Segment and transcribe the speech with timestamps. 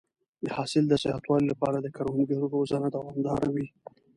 [0.45, 3.67] د حاصل د زیاتوالي لپاره د کروندګرو روزنه دوامداره وي.